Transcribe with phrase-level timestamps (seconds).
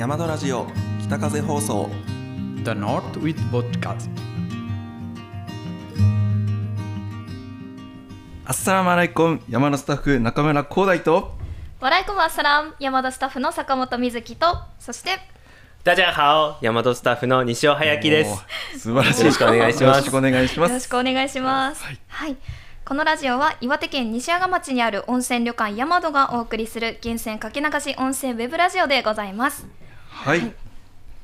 [0.00, 0.66] 山田ラジオ
[1.02, 1.90] 北風放送。
[2.64, 4.08] The North with Podcast.
[8.46, 11.34] アッサラムアライコン山田スタッフ中村光大と。
[11.80, 14.46] ワライコムアッサラム山田スタッフの坂本瑞希と。
[14.78, 15.18] そして
[15.84, 18.78] 大家好、大和スタッフの西尾隼樹です。
[18.78, 19.20] 素晴らしい。
[19.20, 19.82] よろしくお願いします。
[19.82, 21.84] よろしくお願いしまよろしすくお願いします。
[22.08, 22.36] はい、
[22.86, 29.66] このラジオは岩手県西阿賀町にある温泉旅館山戸がお送りする源泉かけ流し温泉ウェブラジオでございます
[30.22, 30.52] はい、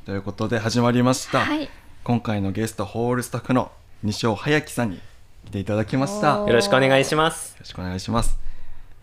[0.06, 1.68] ということで始まりました、はい。
[2.02, 3.70] 今回のゲストホールスタッフの
[4.02, 5.00] 西尾隼樹さんに
[5.45, 6.38] 来ていただきました。
[6.38, 7.56] よろしくお願いします。
[7.60, 8.38] ろしくお願いします。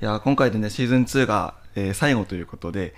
[0.02, 2.96] いや今回でねシーズン2が、えー最後ということで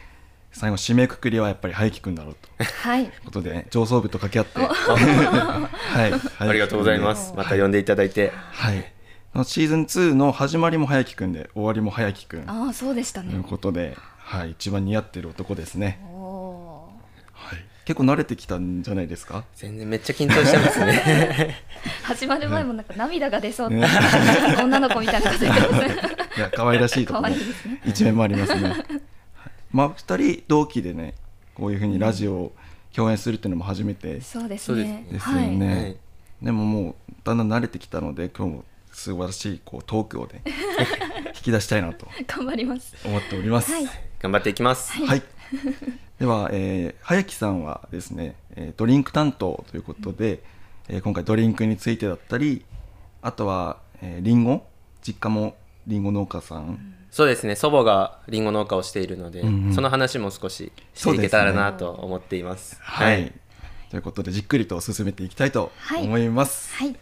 [0.53, 2.63] 最後締めくくりはやっぱり隼樹くんだろうと。
[2.63, 3.11] いうはい。
[3.25, 4.61] ことで、ね、上層部と掛け合って。
[4.65, 6.13] はい。
[6.49, 7.33] ありがとうございます。
[7.35, 8.31] また呼んでいただいて。
[8.53, 8.93] はい。
[9.43, 15.99] シーズン2の始まりも早木くんで終わりも早木くんとああそうでしたいうねことで、はい、一番似合ってる男ですね。
[17.35, 17.65] はい。
[17.85, 19.43] 結構慣れてきたんじゃないですか？
[19.55, 21.55] 全然めっちゃ緊張してますね。
[21.83, 23.87] ー 始まる前もなんか涙が出そうな
[24.63, 25.85] 女の子みたいなこと言ってます
[26.37, 27.35] いや可愛らしいところね
[27.85, 28.69] 一面もありますね。
[28.69, 28.83] はい、
[29.71, 31.13] まあ二人同期でね、
[31.53, 32.55] こういうふうにラジオを
[32.95, 35.75] 共演するっていうのも初めてですそうですそうですねねよね。
[35.75, 35.97] はい
[36.41, 40.41] でももうだんだん慣れてきたので、今日も素晴らしいこうトークをね
[41.35, 43.71] 引き出したいなとはい頑張ります思っております。
[43.71, 43.87] はい
[44.19, 44.91] 頑張っていきます。
[44.93, 45.21] はい。
[46.19, 50.41] では、えー、早木さんはですね、えードリンク担当ということで、
[50.87, 52.65] えー今回ドリンクについてだったり、
[53.21, 54.65] あとは、えー、リンゴ、
[55.01, 55.55] 実家も
[55.87, 59.73] リンゴ農家さん、そうですね、祖母がリンゴ農家をしているので、うんうん。
[59.73, 62.77] その話も少ししていけたらなと思っています。
[62.81, 63.31] はい、
[63.89, 66.75] ということでじっくりと進めていきたいと思います。
[66.75, 66.95] はい。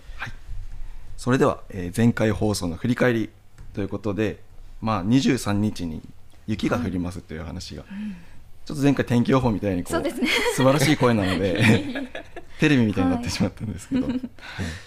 [1.17, 3.29] それでは、えー前回放送の振り返り
[3.73, 4.43] ということで、
[4.81, 6.01] まあ23日に
[6.45, 7.83] 雪が降りますという話が、
[8.65, 10.27] ちょっと前回天気予報みたいにこそうですね。
[10.55, 11.61] 素晴らしい声なので
[12.59, 14.07] テレビみたいになってしまったんですけど、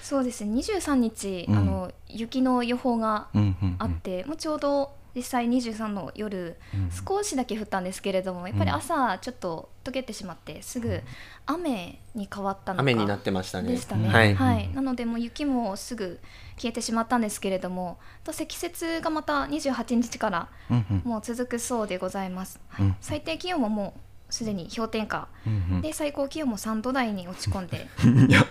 [0.03, 0.55] そうですね。
[0.55, 1.57] 23日、うん。
[1.57, 3.77] あの雪の予報がうんうんうん。
[3.79, 6.91] あって、もうちょうど実際23の夜、うん。
[6.91, 11.03] 少しだけ降ったんですけれどもやっぱり朝ちょっと溶けてしまってすぐ
[11.45, 13.73] 雨に変わったのか雨になってましたね。
[13.73, 14.35] でしたね、はい。
[14.35, 16.19] はい、なのでもう雪もすぐ
[16.57, 21.03] 消えてしまったんですけれどもと積雪がまた28日からうんうん。
[21.05, 22.87] もう続くそうでございます、はい。
[22.87, 22.97] うん。
[23.01, 27.87] 最低気温ももうすでに氷点下、うんで最高気温も3度台に落ち込んで。
[28.05, 28.45] う んいや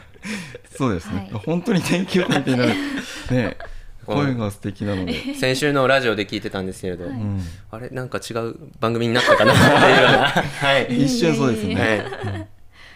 [0.77, 1.43] そうですね、はい。
[1.45, 2.73] 本当に天気予報みたいになる。
[3.31, 3.57] ね
[4.05, 7.41] 声が素敵なので、先週のラジオで聞いてたんですけれど、はいうん。
[7.71, 10.27] あれなんか違う番組になったかなっていうような。
[10.61, 11.05] はい。
[11.05, 12.47] 一瞬そうですね、はい。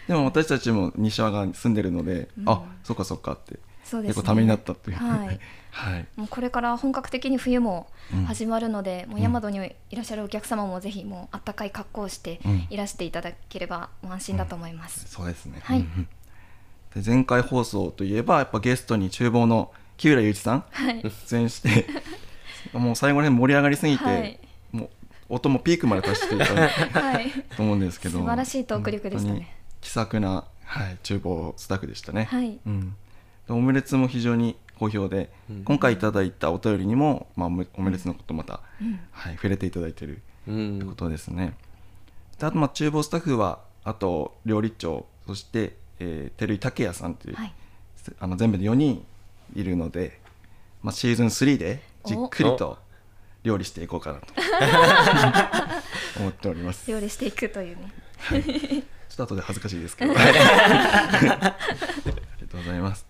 [0.06, 2.48] でも私たちも西和賀に住んでるので、うん。
[2.48, 3.58] あそっかそっかって
[3.90, 4.14] そうですね。
[4.14, 5.40] 結構ためになったっていうはい。
[5.72, 6.06] はい。
[6.16, 9.58] もうこれから本格的に冬もうん始まるので、もう山戸に
[9.90, 12.66] いらっしゃるお客様もぜひもうあったかい格好をしてうん。
[12.70, 15.08] いらしていただければ安心だと思います。
[15.08, 15.80] そうですね、はい。
[15.80, 16.08] うんうん。
[17.02, 21.86] で前回放送といえばやっぱゲストに厨房の木浦雄一さんはい、出演して
[22.72, 24.40] もう最後ら辺盛り上がりすぎて、はい。
[24.72, 24.90] もう
[25.34, 26.44] 音もピークまで達していた
[27.00, 28.18] はい、と思うんですけど。
[28.18, 29.56] 素晴らしいトーク力でしたね。
[29.80, 32.58] 気さくな、はい、厨房スタッフでしたね、はい。
[32.66, 32.94] うん、で
[33.54, 40.94] オムレツも非常に好評で、うん今回いただいたお便りにも、まあ、オムレツのことまた、うんはい、触れていただいてるうってこん。
[40.96, 41.54] とですね、
[42.38, 47.54] であとまあ厨房スタッフはあと料理長そして、えー、照井武也さんという、はい、
[48.18, 49.04] あの全部で4人
[49.54, 50.20] いるので、
[50.82, 52.78] まあ、シーズン3でじっくりと
[53.42, 54.26] 料理していこうかなと
[56.20, 56.90] 思っております。
[56.90, 57.92] 料理していくというね。
[59.08, 60.12] ちょっと後で恥ずかしいですけど。
[60.16, 60.32] あり
[61.28, 61.56] が
[62.48, 63.09] とうございます。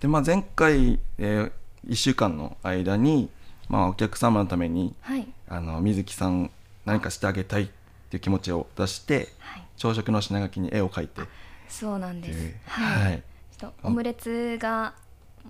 [0.00, 1.50] で、まあ、前回、え
[1.86, 3.30] 1週間の間に、
[3.68, 6.50] まあ、お客様のためにはい、あの水木さん
[6.84, 7.66] 何かしてあげたいっ
[8.10, 11.22] ていう気持ちを出してはい、朝食の品書きに絵を描いて。
[11.22, 11.24] っ
[11.68, 12.54] そうなんです。
[12.66, 13.22] はい、はい。
[13.58, 14.94] ちょっとオムレツが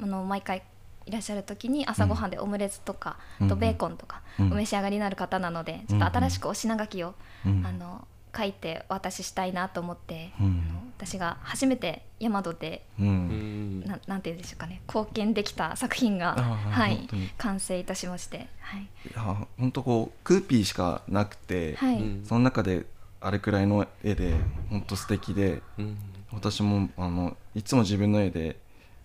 [0.01, 0.63] あの毎回
[1.07, 3.47] いらっしゃる時に朝ごはんでオムレツとか、うん。
[3.47, 4.53] あとベーコンとかうん。
[4.53, 7.67] お召し上がりになる方なので、ちょっと新しくお品書きを、うん。
[7.67, 8.07] あの
[8.37, 10.63] 書いてお渡ししたいなと思って、うん。
[10.99, 13.81] 私が初めて大和でううん。
[13.81, 13.85] ん。
[13.85, 21.97] ななんて言うんでしょうかね貢献できた作品がはい完成いたしましてはい、いや本当こうクーピーしかなくて、はい。
[21.97, 22.25] うん。
[22.25, 22.87] その中で
[23.21, 24.35] あれくらいの絵で
[24.71, 25.97] 本当素敵でうん。
[26.33, 28.59] 私もあのいつも自分の絵で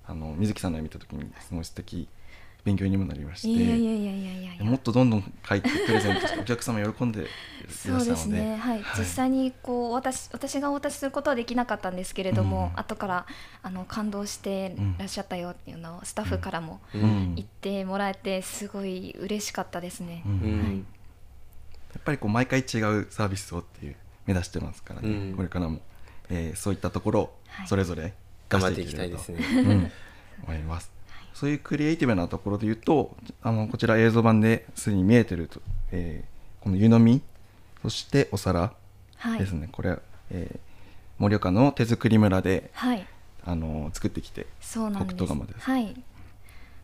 [0.08, 2.08] あの水木さんの絵見た時にすごい素敵
[2.64, 4.64] 勉強にもなりまして。
[4.64, 7.32] もっとどんどん書いてプレゼントしてお客様喜んでいらっ
[7.74, 8.84] しゃそうるのでですね、はい。
[9.00, 12.80] 実際にこう私私がお渡しすることはできなかったんですけれども、うん。
[12.80, 13.26] 後から
[13.64, 20.22] あの感動してらっしゃったよっていうのをスタッフからも言ってもらえてすごい嬉しかったですね。
[20.26, 20.32] うん。
[20.32, 20.86] うん。
[21.94, 23.96] やっぱりこう毎回違うサービスをっていう
[24.28, 25.36] 目指してますからね、うん。
[25.36, 25.80] これからも、
[26.30, 27.68] えーそういったところをはい。
[27.68, 28.14] それぞれ
[28.50, 29.40] 頑張っていきたいですね。
[29.40, 29.92] うん、
[30.48, 30.92] 思います。
[31.42, 35.60] そういうクリエイティブなところで言うと、あのこちら映像版ですでに見えてると、
[35.92, 37.20] えーこの湯飲み、
[37.82, 38.74] そしてお皿
[39.18, 39.40] はい。
[39.40, 39.68] ですね。
[39.72, 39.98] これ、
[40.30, 40.60] えー
[41.18, 43.08] 盛岡の手作り村ではい。
[43.44, 45.16] あの作ってきて、そうなんです。
[45.16, 45.66] 北斗釜です。
[45.66, 45.96] はい。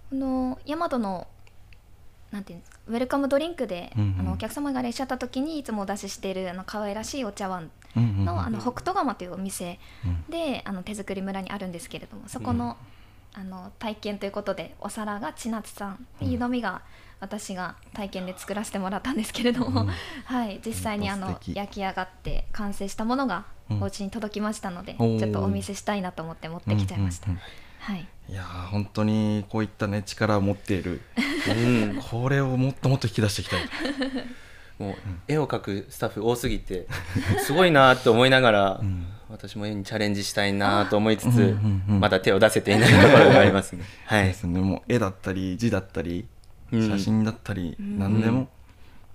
[0.10, 1.28] この大和の
[2.32, 4.20] なんていうんですかウェルカムドリンクで、うんうん。
[4.22, 10.24] あのお客様がいらっしゃった時にいつもお出ししているあの可愛らしいお茶碗うんうんうんの,、あの北斗釜というお店うん。
[10.32, 12.76] であの手作り村にあるんですけれどもそこの,、
[13.40, 16.82] あの体験ということでお皿が千夏さんで湯飲みが
[17.20, 19.88] 私が体験で作らせてもらったんですけれども、うん。
[20.26, 23.84] はい、実際にあの焼き上がって完成したものがうん。
[23.84, 25.20] お家に届きましたので、おー。
[25.20, 27.28] ちょっとお見せしたいなと思って持ってきちゃいました。
[27.28, 27.42] うんうん
[27.80, 28.08] はい。
[28.30, 31.02] いやー本当にこういったね力を持っている、
[31.48, 33.62] うん、これをもっともっと引き出していきたい。
[34.80, 34.96] もう
[35.28, 36.88] 絵を描くスタッフ多すぎて
[37.40, 43.84] すごいなと思いながら、うん私も絵にチャレンジしたいなと思いつつ、うんうんうんまだ手を出せていないところがありますね。
[44.06, 44.26] はい。
[44.26, 46.28] ですね、もう絵だったり字だったり
[46.72, 46.90] うん。
[46.90, 48.48] 写真だったり、ん何でも、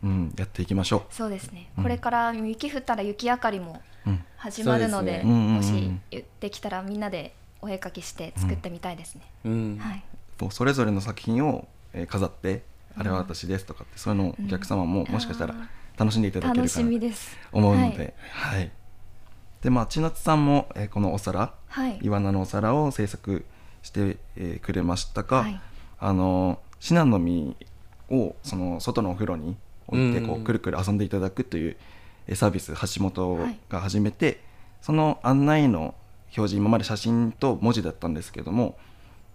[0.02, 0.34] うん。
[0.36, 1.82] やっていきましょそうですね、うん。
[1.84, 4.10] これから雪降ったら雪明かりもう。
[4.10, 4.24] うん。
[4.36, 5.30] 始まるのでですね。
[5.30, 5.54] うんうんうん。
[5.54, 5.92] もし
[6.40, 9.78] できたらみんなでお絵描きして作ってみたいですね、うん。
[9.78, 10.04] はい。
[10.50, 12.62] それぞれの作品を、えー飾って、
[12.96, 15.54] あれは私ですとかってそういうのをお客様ももしかしたら
[15.96, 17.36] 楽しんでいただけるかなとみです。
[17.52, 18.70] 思うので、はい
[19.62, 23.44] でまあ千夏さんも、えーこのお皿はい、イワナのお皿を制作
[23.82, 25.60] して、えーくれましたが、はい。
[25.98, 27.56] あのシナノミ
[28.10, 29.56] をその外のお風呂に
[29.86, 31.76] 置いてこうくるくる遊んでいただくという
[32.26, 33.58] えーサービス橋本はい。
[33.68, 34.40] が始めて、
[34.80, 35.94] その案内の
[36.36, 38.76] 表示今まで写真と文字だったんですけども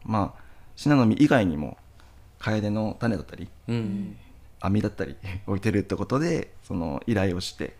[0.03, 0.41] まあ
[0.75, 1.77] シナノミ以外にも
[2.39, 4.17] 楓の種だったりうん。
[4.59, 5.15] 網だったり
[5.47, 7.75] 置いてるってことでその依頼をして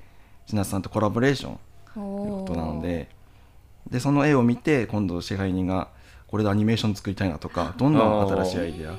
[0.46, 1.60] 千夏さんとコラボレーション
[1.98, 3.10] ことなので。
[3.90, 5.88] でその絵を見て今度支配人が
[6.28, 8.96] これでアニメーション作りたいなとかどんどん新しいアイデア。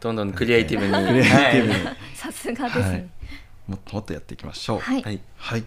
[0.00, 0.92] どんどんクリエイティブに。
[0.92, 3.08] クリエイティブに、はいさすがですね。
[3.66, 4.78] もっともっとやっていきましょう。
[4.80, 5.20] はい、はい。
[5.36, 5.64] はい。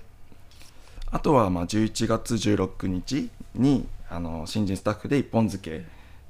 [1.09, 5.85] あとはまあ11月16日にあの新人スタッフで一本漬け、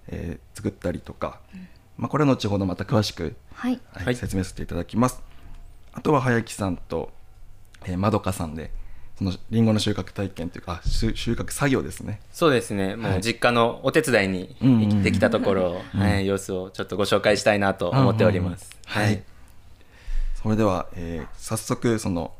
[0.08, 1.40] えー作ったりとか、
[1.98, 3.80] まあ、これは後ほどまた詳しく、はい。
[3.94, 4.16] はいはい。
[4.16, 5.22] 説明させていただきます。
[5.94, 7.12] あとは早木さんと、
[7.86, 8.72] えー、まどかさんで
[9.22, 12.20] そのりんごの収穫体験というかあ収収穫作業ですね。
[12.34, 13.18] そうですね、もはい。
[13.20, 18.72] う実家のお手伝いにうんうん行ってきたところを、はい、様子をちょっとご紹介したいなと思っております。
[18.96, 19.10] うんうんうん。
[19.10, 19.24] はい。
[20.42, 22.34] それでは、えー早速その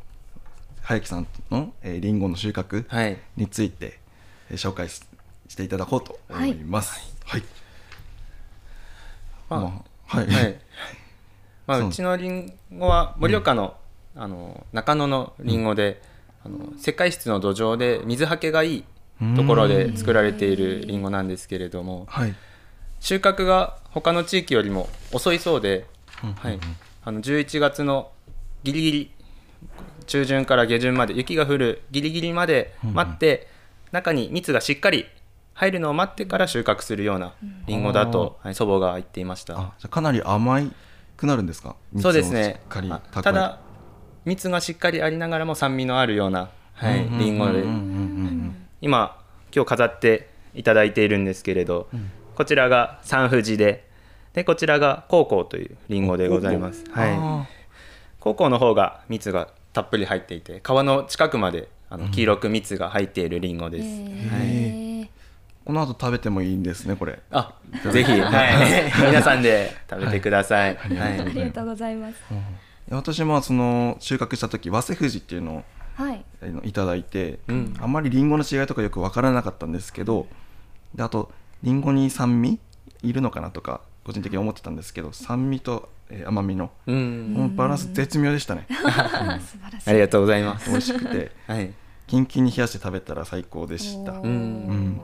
[0.82, 4.00] 早木さんの、えー、りんごの収穫はい、について、
[4.50, 5.04] えー紹介し
[5.50, 7.14] していただこうと思います。
[7.26, 7.44] はい。
[9.50, 10.28] まあまあはい。
[10.28, 10.60] はい。
[11.68, 11.90] まあ、そう。
[11.90, 13.76] うちのりんごは盛岡の,、
[14.16, 16.02] あの中野のりんごで、
[16.46, 18.84] あの石灰質の土壌で水はけがいい
[19.36, 22.36] ところで作られているりんごなんですけれどもはい。
[23.00, 25.88] 収穫が他の地域よりも遅いそうで、
[26.24, 26.60] うんはい、
[27.04, 28.12] あの11月の
[28.64, 29.12] ギリギリ
[30.06, 33.48] 中旬から下旬まで雪が降るギリギリまで待って、
[33.92, 35.06] 中に蜜がしっかり
[35.54, 37.34] 入るのを待ってから収穫するような
[37.66, 37.84] りん。
[37.84, 39.74] ごだと、はい、祖母が言っていました。
[39.90, 40.72] かなり甘い
[41.18, 41.76] くなるんですか？
[42.00, 42.62] そうです蜜をしね
[43.12, 43.60] ただ
[44.26, 48.56] 蜜がしっかりありながらも酸味のあるような、はい、うんうんりんごでうんうんうん。
[48.82, 49.20] 今
[49.54, 51.88] 今日飾っていただいているんですけれど、
[52.36, 53.88] こちらが三富士で
[54.34, 56.84] でこちらがコウコウというりんごでございます。
[56.86, 57.48] うんはい、あ
[58.20, 63.86] コウコウの方が蜜がたっぷり入っていて皮の近くまであの黄色く蜜が入っているりんごです。
[63.86, 63.90] へ
[64.30, 65.10] はい。
[65.66, 67.20] この後食べてもいいんですね、これ。
[67.32, 67.54] あ
[67.92, 70.76] ぜひ、はい、 皆さんで食べてください。
[70.76, 70.98] はい。
[70.98, 71.20] はい。
[71.20, 72.16] ありがとうございます。
[72.32, 72.42] いや
[72.96, 75.64] 私もその収穫した時早生富士っていうのを
[75.96, 76.26] はい。
[76.64, 77.74] いただいて、うん。
[77.80, 80.28] あんまりリンゴの違いとかよく分からなかったんですけど
[80.96, 81.32] であと
[81.64, 82.60] リンゴに酸味？
[83.04, 88.68] いるのかなとか個人的に思ってたんですけど酸味と、えー甘みの、うん、バランス絶妙でしたね。
[88.70, 88.92] 素晴
[89.72, 89.90] らしい。
[89.90, 90.70] ありがとうございます。
[90.70, 91.32] 美味しくて。
[91.48, 91.74] はい、
[92.06, 94.12] キンキンに冷やして食べたら最高でした。
[94.12, 95.00] うん。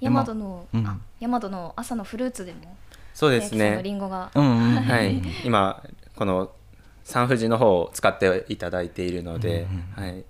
[0.00, 0.86] ヤマトの、うん。
[0.86, 2.76] あヤマトの朝のフルーツでも
[3.14, 3.80] そうですね。
[3.82, 4.82] リンゴが、うんうんうん。
[4.82, 5.82] はい、今
[6.14, 6.50] この
[7.12, 9.66] 三富士の方を使っていただいているので、
[9.96, 10.24] うんはい、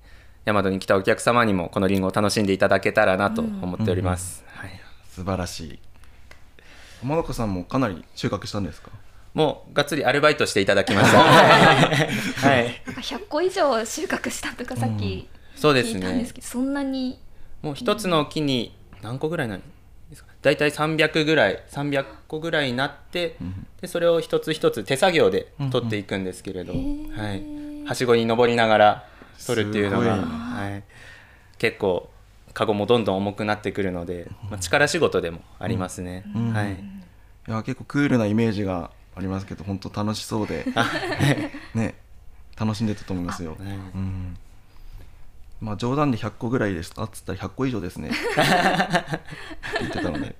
[0.44, 4.44] 大和に来たお客様にもこのリンゴを楽しんでいただけたらなと思っております。
[4.48, 4.70] はい、
[5.08, 5.78] 素晴らしい。
[7.02, 8.90] 天中さんもかなり収穫したんですか？
[9.32, 11.18] もうがっつりアルバイトしていただきました。
[11.22, 15.94] はい、なんか100個以上収穫したとかさっきそうですね。
[15.94, 16.34] 聞いたんです。
[16.34, 17.20] けど、そんなに？
[17.62, 19.62] もう一つの木に何個ぐらいなん？
[20.42, 20.50] ですか。
[20.50, 23.36] だいたい300ぐらい、300個ぐらいになって、
[23.80, 26.78] でそれを一つ一つ手作業で取っていくんですけれど、は
[27.34, 29.08] い、はしごに登りながら
[29.46, 30.82] 取るっていうのが、はい、
[31.58, 32.10] 結構
[32.54, 36.52] カゴもどんどん重くなってくるので、まあ、力仕事でもありますね、うん。
[36.52, 40.64] はい、いや結構クールなイメージがありますけど本当楽しそうで。
[41.74, 41.94] ね。
[42.54, 43.72] 楽しんでたと思いますよ、はい。
[43.72, 44.36] うん
[45.62, 46.92] まあ冗談で100個ぐらいです。
[46.96, 48.08] あっつったら100個以上ですね。
[48.08, 48.18] って
[49.80, 50.34] 言ってたので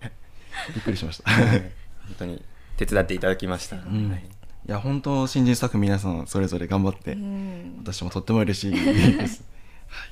[0.74, 1.30] びっくりしました。
[1.30, 1.70] 本
[2.18, 2.42] 当に
[2.76, 4.10] 手伝っていただきました、ん。
[4.10, 4.24] はい。
[4.68, 7.76] いや本当新人スタッフ皆さんそれぞれ頑張って、うん。
[7.78, 9.44] 私もとっても嬉しいです、
[9.88, 10.10] はい、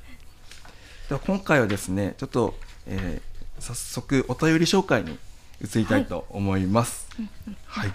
[1.08, 2.54] では今回はですねちょっと、
[2.86, 5.18] えー早速お便り紹介に
[5.62, 7.10] 移りたいと思います。
[7.66, 7.92] はい、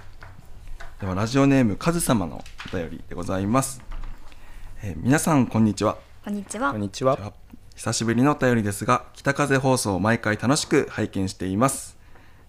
[1.02, 3.82] ではラジオネームカズ様のお便りでございます、
[4.84, 6.72] えー皆さんこんにちはこんにちは。
[6.72, 7.34] こんにちは。
[7.75, 12.00] 久しぶりのお便りですが北風放送を毎回楽しく拝見しています。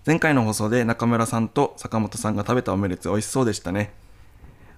[0.06, 3.92] 前回の放送で中村さんと坂本さんが食べたオムレツ美味しそうでしたね。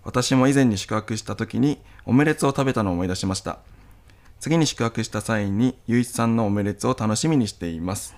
[0.02, 3.60] 私も以前に宿泊した時にオムレツを食べたのを思い出しました。
[4.40, 8.16] 次に宿泊した際にゆういちさんのオムレツを楽しみにしています。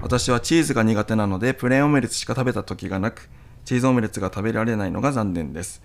[0.00, 3.28] 私はチーズが苦手なのでプレーンオムレツしか食べた時がなく
[3.64, 5.82] チーズオムレツが食べられないのが残念です。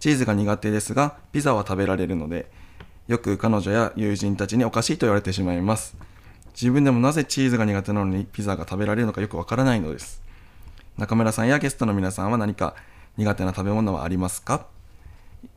[0.00, 2.50] チーズが苦手ですがピザは食べられるので
[3.08, 5.96] よく彼女や友人たちにおかしいと言われてしまいます。
[6.52, 10.22] 自分でもなぜチーズが苦手なのにピザが食べられるのかよくわからないのです。
[10.98, 12.74] 中村さんやゲストの皆さんは何か
[13.16, 14.66] 苦手な食べ物はありますか？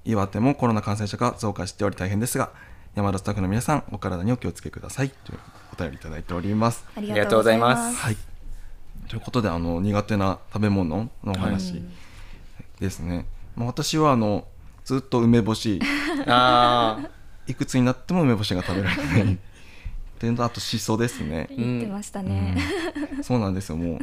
[0.05, 2.51] 岩手もコロナ感染者が増加しており大変ですが
[2.96, 5.10] 山田スタッフの皆さんお体にお気をつけください。
[5.10, 5.39] という
[5.74, 6.86] お便りいただいております。
[6.96, 7.98] ありがとうございます。
[7.98, 8.17] はい。
[9.10, 11.84] ということであの苦手な食べ物のお話
[12.79, 13.25] ですね、
[13.58, 14.48] まあ、私はあの
[14.86, 15.81] ずっと梅干し。
[16.27, 17.00] あ
[17.48, 19.33] いくつになっても梅干しが食べられない。
[19.33, 19.38] っ
[20.19, 21.48] ていうのとあとしそですね。
[21.50, 22.57] 言ってましたね、
[23.24, 24.00] そうなんですよもう。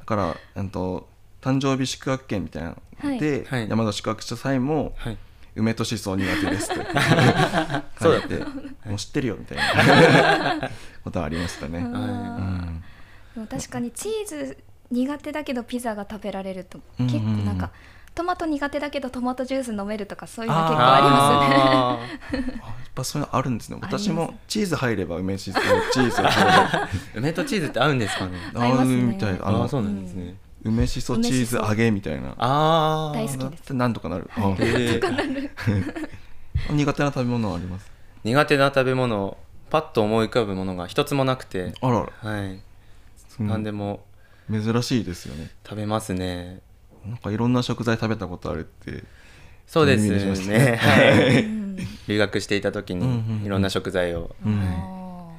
[0.00, 1.08] だからうんと
[1.40, 3.68] 誕生日宿泊券みたいなので、はい。
[3.68, 5.18] 山田宿泊した際も、あはい。
[5.54, 7.00] 梅としそ苦手ですと そうだ
[7.98, 8.44] 書いて
[8.84, 10.70] もう知ってるよみたいな。
[11.02, 12.84] ことはありましたね、うんうん。
[13.34, 14.58] でも確かにチーズ
[14.90, 17.20] 苦手だけどピザが食べられるとうんうんうん。
[17.20, 17.70] 結構なんか
[18.16, 22.00] トマト苦手だけどトマトジュース飲めるとかそういうの結構あ
[22.32, 22.60] りますね。
[22.62, 23.78] あやっぱそういうのあるんですね。
[23.80, 25.60] 私もチーズ入れば梅しそ
[25.92, 26.88] チーズが食べられる。
[27.16, 28.38] 梅とチーズって合うんですかね？
[28.54, 28.94] 合いますね。
[28.94, 32.30] 合うみたいあのああそうなんですね、梅しそチーズ揚げみたいな。
[32.38, 33.74] ああ大好きです。
[33.74, 35.00] なんとかなる、あへえ
[36.72, 37.90] 苦手な食べ物はあります？
[38.24, 39.36] 苦手な食べ物
[39.70, 41.74] パッと思い浮かぶものが一つもなくて。
[41.82, 42.60] あらら、はい。
[43.40, 44.04] うん何でも。
[44.50, 45.50] 珍しいですよね。
[45.68, 46.60] 食べますね
[47.06, 49.04] なんかいろんな食材食べたことあるって
[49.66, 50.76] そうですすねね。
[50.76, 51.44] はい。
[51.44, 51.76] う ん
[52.08, 53.38] 留学していた時うんうんうん。
[53.40, 54.60] にいろんな食材をうん。
[54.60, 55.36] あ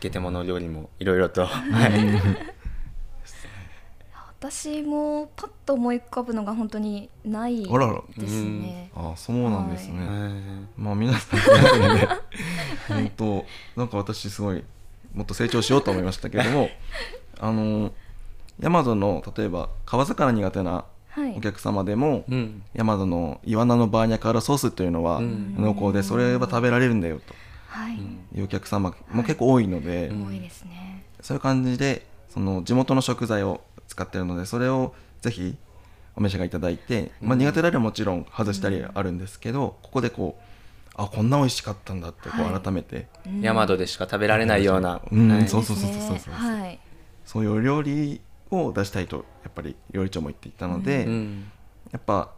[0.00, 1.92] ゲテモノ料理もいろいろとはい。
[1.92, 2.36] ー
[4.40, 8.00] 私もパッと思い浮かぶのが本当にないあらら。
[8.16, 8.90] ですね。
[8.94, 10.32] あそうなんですね、はい。
[10.76, 12.08] まあ皆さん本当にね
[13.76, 14.62] なんか私すごい
[15.12, 16.68] もっと成長しようと思いましたけども
[17.40, 17.92] あの
[18.60, 20.97] ヤマドの例えば川魚苦手なはい
[21.36, 22.62] お客様でも、うん。
[22.74, 25.54] ヤマドのイワナのバーニャカールソースというのはうん。
[25.58, 27.20] 濃厚でそれは食べられるんだよ
[27.68, 27.96] はい、
[28.32, 30.50] というお客様も結構多いので、うん多い。
[31.20, 35.54] そういう感じでその地元の食材を使ってるのでそれをぜひ
[36.16, 40.42] お召し上がりいただいて、まあ、苦手であればもちろん外したりあるんですけど、ここでこう
[40.96, 42.52] あこんな美味しかったんだってこはい。
[42.54, 43.40] う改めて、うん。
[43.40, 45.48] ヤマドでしか食べられないような、うんはい。
[45.48, 46.34] そうそうそうですねそうそう。
[46.34, 46.80] はい。
[47.24, 51.50] そういうお料理を出したいとやっぱり料理長も言っていたので、うん
[51.90, 52.30] やっぱ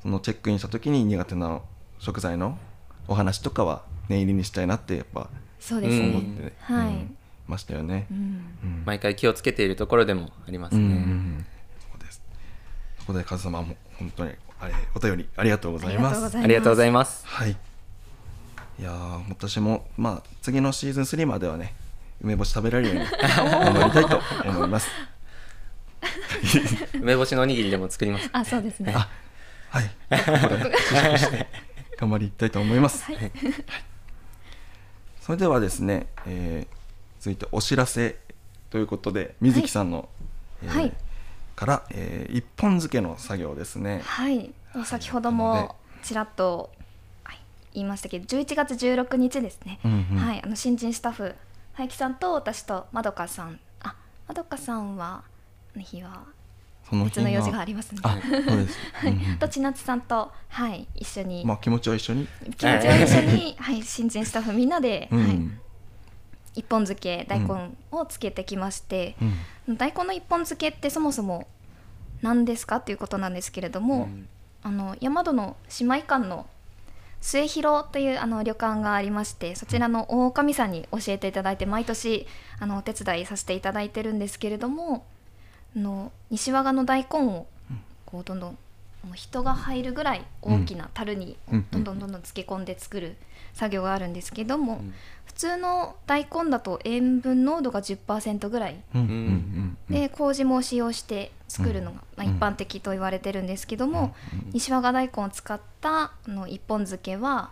[0.00, 1.60] そのチェックインした時に苦手な
[1.98, 2.58] 食材の
[3.06, 5.28] お話とかは念入りにしたいなってやっぱ
[5.60, 6.08] そうですね。
[6.08, 7.16] 思って、はいうん
[7.46, 8.06] ましたよね。
[8.10, 11.46] うんうん毎回気をつけているところでもありますね、うんうんうん
[11.78, 12.22] そうです
[13.00, 16.38] そこでカズ様も本当にあれお便りありがとうございます。
[16.38, 17.50] ありがとうございますはい。
[17.50, 21.74] いやー私もまあ次のシーズン3まではね
[22.22, 24.88] 梅干し食べられるように頑張りたいと思います。
[27.00, 28.28] 梅干しのおにぎりでも作ります。
[28.32, 28.92] あ、そうですね。
[28.94, 29.08] あ
[29.70, 29.90] はい。
[31.98, 33.04] 頑張りたいと思います。
[33.04, 33.16] はい。
[33.16, 33.32] はい。
[35.20, 36.74] それではですね、えー
[37.20, 38.18] 続いてお知らせ
[38.68, 40.10] ということで水木さんの、
[40.62, 40.92] えーはい。
[41.56, 44.02] から、えー一本漬けの作業ですね。
[44.04, 44.52] はい、
[44.84, 46.70] 先ほどもちらっと、
[47.24, 47.40] はい、
[47.72, 50.18] 言いましたけど11月16日ですね、うんうん。
[50.18, 51.34] はい、あの新人スタッフ
[51.72, 53.58] 早木さんと私とまどかさん。
[53.82, 53.96] あ
[54.28, 55.33] まどかさんはあ
[55.76, 56.24] の日は
[57.04, 58.00] 別の用事がありますね。
[58.02, 58.78] あ、そうです。
[59.40, 62.28] と千夏さんと、はい、一緒に、まあ気持ちは一緒に。
[62.56, 65.22] 気持ちを一緒に、はい、新人スタッフみんなで、うん。
[65.22, 65.40] はい、
[66.56, 69.16] 一本漬け大根をつけてきまして、
[69.66, 69.76] うん。
[69.76, 71.48] 大根の一本漬けってそもそも
[72.22, 74.28] 何ですかっていうことなんですけれども、うん。
[74.62, 76.46] あの山戸の姉妹館の
[77.20, 82.26] 末広というあの旅館がありましてそちらの大神さんに教えていただいて毎年
[82.58, 85.13] あのお手伝いさせていただいてるんですけれどもあ
[85.74, 87.46] の西和賀の大根を
[88.06, 88.58] こうどんどん
[89.14, 93.16] 人が入るぐらい大きな樽にうんどんどんどんどん漬け込んで作る
[93.52, 94.94] 作業があるんですけども、ん
[95.26, 98.76] 普通の大根だと塩分濃度が10%ぐらい。
[99.90, 104.14] で麹も使用して作るのが、まあ、一般的と言われてるんですけども、
[104.52, 107.50] 西和賀大根を使ったあの一本漬けは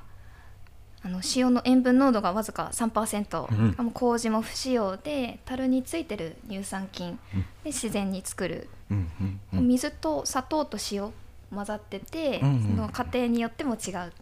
[1.04, 3.90] あの塩の塩分濃度がわずか3%、うん。
[3.90, 7.18] 麹も不使用で樽についてる乳酸菌
[7.64, 9.68] で自然に作る、うんうんうん。
[9.68, 11.12] 水と砂糖と塩
[11.52, 14.12] 混ざってて、うんうんその家庭によっても違う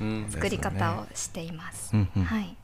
[0.00, 0.26] うん。
[0.28, 1.94] 作り方をしています。
[1.94, 2.24] うんうん。
[2.24, 2.56] はい、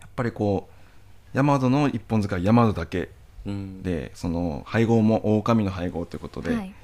[0.00, 3.08] やっぱりこう山戸の一本使い山戸だけ
[3.46, 3.82] うん。
[3.82, 6.74] でその配合も狼の配合ということで、はい、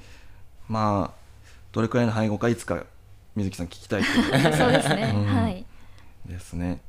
[0.67, 1.27] まあ
[1.73, 2.85] どれくらいの配合かいつか
[3.35, 4.53] 水木さん聞きたいという。
[4.57, 5.27] そうですね、うん。
[5.27, 5.66] はい
[6.27, 6.81] ですね。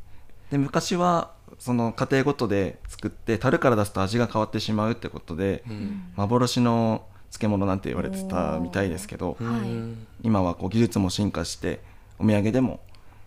[0.52, 6.12] で昔はその家庭ごとで作って樽から出すと味が変わってしまうってことで、うん。
[6.16, 9.70] 幻の漬物なんて言われてたみたいですけど、はい。
[9.70, 11.80] うん今はこう技術も進化して
[12.20, 12.80] お土産でも、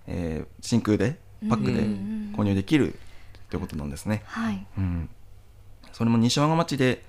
[0.06, 2.34] えー真空でパックでうん。
[2.36, 2.98] 購入できる
[3.50, 4.66] ということなんですね、はい。
[4.78, 5.10] うん、
[5.92, 7.04] それも西和賀町で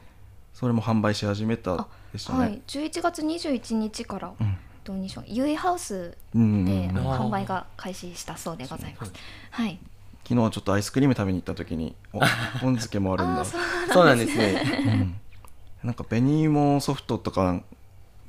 [0.54, 9.14] それも販売し始めたでしたね、はい、11月21日からうんどうにしょうゆいハウスうんで、販売が開始したそうでございます。
[9.52, 9.80] はい。
[10.24, 12.20] 昨日はちょっとアイスクリーム食べに行った時にお
[12.60, 13.46] 本漬けもあるんだ。
[13.46, 14.64] そうなんですね。
[14.86, 15.22] うん
[15.84, 17.60] なんか紅芋ソフトとか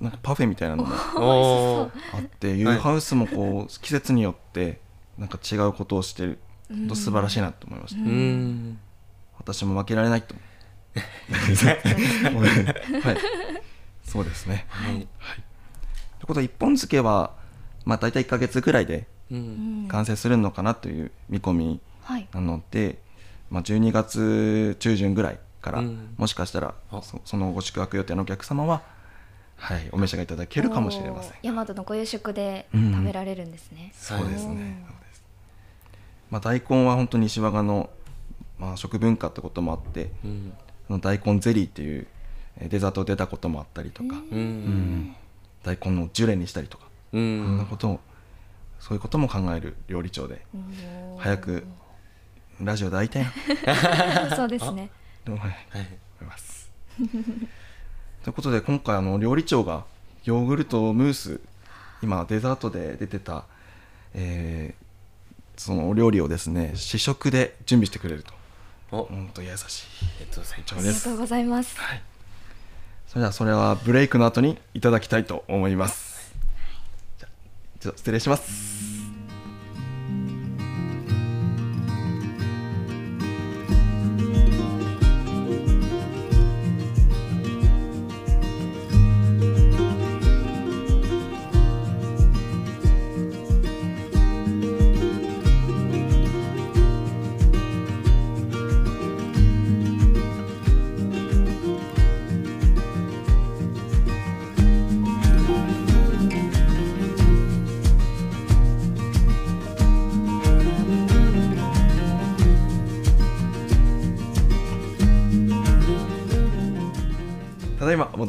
[0.01, 4.81] なんかパフェみたいなのもあってユーハウスもこう季節によって
[5.19, 8.79] なんか違うことをしてる本当素晴らしいなと思いました、うん。
[9.39, 10.35] 私も負けられないと。
[12.31, 12.45] 思う
[13.05, 13.17] はい。
[14.05, 14.65] そうですね。
[14.69, 15.07] はい
[16.23, 17.33] ということで一本漬けは
[17.85, 19.85] まあ大体1ヶ月ぐらいでううん。
[19.87, 22.29] ん完成するのかなという見込みはい。
[22.33, 22.99] なので、
[23.51, 26.15] まあ、12月中旬ぐらいから、うん。
[26.17, 27.03] もしかしたらあ。
[27.03, 28.83] そそのご宿泊予定のお客様は、
[29.57, 31.33] はい、お召し上がりいただけるかもしれません。
[31.43, 32.93] 大和のご夕食でうん。
[32.93, 33.91] 食べられるんですね。
[33.95, 34.85] そうですね。
[34.87, 35.23] そうです。
[36.31, 37.91] まあ、大根は本当に西和賀の、
[38.61, 40.53] まあ、食文化ってこともあって、うん。
[40.87, 42.07] その大根ゼリーっていう
[42.59, 44.41] えーデザート出たこともあったりとか、ううん
[45.09, 45.17] ん
[45.63, 48.01] 大根のジュレにしたりとか、うそんなんんことを
[48.81, 50.45] そういうことも考える料理長で
[51.19, 51.65] 早く
[52.61, 54.35] ラジオで会いたいな。
[54.37, 54.91] そうですね。
[55.25, 55.49] と思い。
[55.49, 55.57] はい。
[56.25, 56.71] ます。
[56.97, 57.03] と
[58.31, 58.31] い。
[58.31, 59.85] うことで今回あの料理長が
[60.25, 61.41] ヨーグルトムース
[62.03, 63.45] 今デザートで出てた、
[64.15, 64.83] えー
[65.55, 68.33] そのお料理をですね試食で準備してくれると
[68.91, 69.87] 本当優しい。
[70.19, 71.45] ありがとうござい。
[71.45, 71.79] ます。
[71.79, 72.03] はい
[73.13, 76.33] それではそれはブレイクの後にいただきたいと思います。
[77.79, 78.92] じゃ失礼します。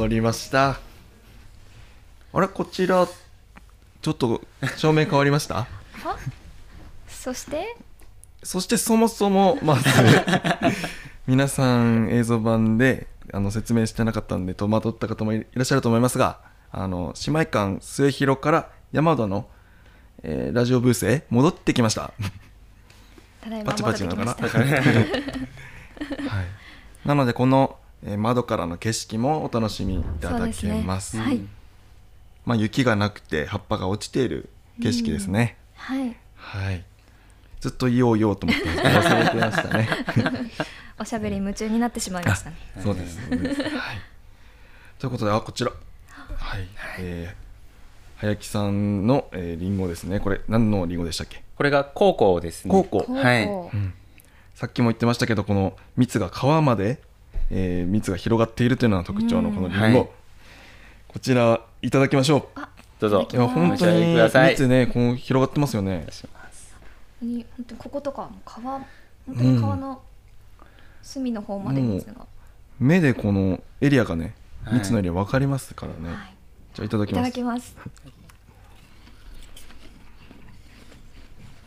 [0.03, 0.79] 戻りました。
[2.33, 2.49] あれ？
[2.49, 3.07] こちら
[4.01, 4.41] ちょっと
[4.75, 5.59] 照明変わりました？
[5.59, 5.67] あ
[7.07, 7.77] そして？
[8.43, 9.85] そしてそもそもまず
[11.25, 19.47] 皆さん映像版であの説明してなかったんで戸惑った方もいらっしゃると思いますがあの姉妹館末広から山田の、
[20.23, 22.11] えーラジオブースへ戻ってきました。
[23.41, 24.33] ただいまパチパチなのかな。
[26.27, 31.17] はい、なのでこの、えー窓からの景色もお楽しみいただけます。
[31.17, 31.23] そうですね。
[31.23, 31.41] はい。
[32.45, 34.49] まあ、雪がなくて葉っぱが落ちている
[34.81, 36.15] 景色ですね、はい。
[36.35, 36.83] はい。
[37.61, 39.87] ずっと言おう言おうと思って忘れてましたね。
[40.99, 42.57] おしゃべりに夢中になってしまいましたね。
[42.83, 43.19] そうです。
[43.19, 43.39] はい、
[44.99, 45.71] ということであこちら。
[46.37, 46.67] はい、
[46.99, 47.43] えー
[48.23, 50.21] 早木さんの、えー、リンゴですね。
[50.21, 52.71] これ何のリンゴでしたっけ、これがコウコウですね。
[52.71, 53.03] コウコウ。
[53.03, 53.43] こうはい。
[53.43, 53.93] うん。
[54.55, 57.01] さっきも言ってましたけどこの蜜が皮まで、
[57.51, 60.09] えー蜜が広がっているというのが特徴のこのリンゴ、はい。
[61.07, 62.43] こちらいただきましょう。
[62.55, 63.27] あどうぞ。
[63.31, 66.07] いや本当に蜜ねこう広がってますよね。
[67.21, 68.85] に本当にこことか皮本
[69.27, 70.01] 当に皮の
[71.01, 72.25] 隅の方まで蜜が、
[72.79, 74.73] 目でこのエリアがねはい。
[74.75, 76.33] 蜜のエリア分かりますからね、はい、
[76.73, 77.75] じゃあいただきいたますだきます。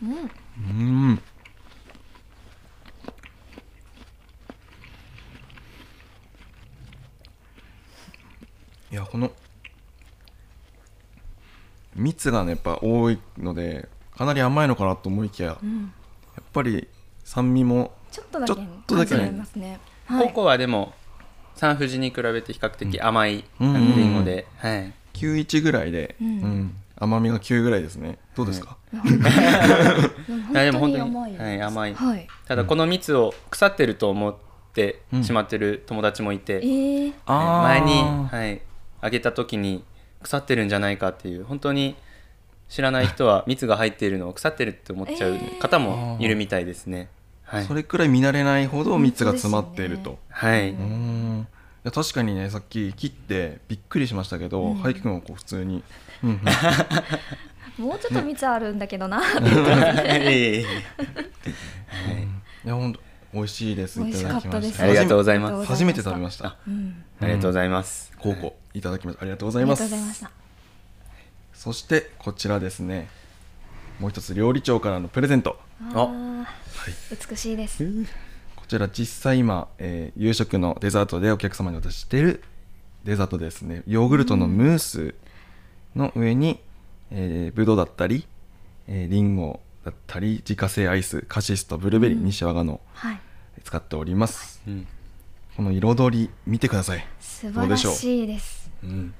[0.03, 1.21] うんうん
[8.97, 9.31] やこの
[11.95, 15.93] 蜜がねやっぱ多いのでかなり甘いのかなと思いきや、うん。
[16.35, 16.87] やっぱり
[17.23, 18.53] 酸味もちょっとだけ
[18.87, 19.79] とだますね。
[20.05, 20.27] はい。
[20.27, 20.93] ココアでも
[21.55, 23.75] サンフジに比べて比較的甘いうん。
[23.75, 26.27] あのリンゴで、はい、91ぐらいで、うん。
[26.27, 26.75] うん。
[26.99, 28.17] 甘みが9ぐらいですね。
[28.35, 31.93] どうですか、いやでも本当に甘いはい甘い。
[31.93, 32.27] はい。
[32.47, 34.35] ただこの蜜を腐ってると思っ
[34.73, 37.61] てうんしまってる友達もいて、えー、あー。
[37.61, 38.61] 前に、はい、
[39.01, 39.83] あげた時に
[40.21, 41.95] 腐ってるんじゃないかっていう本当に
[42.69, 47.09] 知らない人は 蜜が入っているのを腐ってるって思っちゃう方もいるみたいですね。
[47.43, 47.65] はい。
[47.65, 51.47] それくらい見慣れないほど蜜が詰まっていると、はい、うーん。
[51.85, 54.75] いや確かにねさっき切ってびっくりしましたけど、うん。
[54.75, 55.83] ハイキ君はこう普通に、
[57.77, 60.65] もうちょっと蜜あるんだけどな、 はいい
[62.65, 63.06] や本当
[63.37, 63.99] 美味しいです。
[63.99, 64.81] 美味しかったです。
[64.81, 65.67] ありがとうございます。
[65.67, 66.57] 初めて食べました。
[66.67, 68.11] うん、ありがとうございます。
[68.19, 69.21] 高校いただきました。
[69.21, 69.89] ありがとうごありがざいます。
[69.89, 70.31] とうございました。
[71.53, 73.09] そしてこちらですね。
[73.99, 75.59] もう一つ料理長からのプレゼント。
[75.93, 77.27] あー。
[77.29, 77.83] 美しいです。
[78.55, 82.43] こちら実際今、えー夕食のデザートでお客様にお渡ししている
[83.03, 83.83] デザートですね。
[83.87, 85.15] ヨーグルトのムース
[85.95, 86.59] の上に、
[87.11, 88.25] えー、ブドウだったり、
[88.87, 92.25] えーリンゴだったり自家製アイスカシスとブルーベリー、うん。
[92.25, 93.19] 西和賀のはい
[93.67, 94.61] 使っております。
[94.65, 94.87] うん。
[95.57, 97.05] この彩り見てください。
[97.19, 98.71] 素晴らしいです。
[98.81, 99.13] うん。